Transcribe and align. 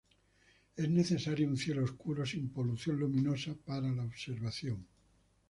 Es 0.75 0.89
necesario 0.89 1.47
un 1.47 1.57
cielo 1.57 1.83
oscuro, 1.83 2.25
sin 2.25 2.49
polución 2.51 2.97
luminosa, 2.97 3.53
para 3.53 3.91
la 3.91 4.03
observación. 4.03 4.87